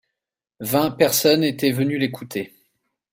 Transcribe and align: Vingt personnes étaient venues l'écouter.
Vingt 0.61 0.89
personnes 0.89 1.43
étaient 1.43 1.69
venues 1.69 1.99
l'écouter. 1.99 2.55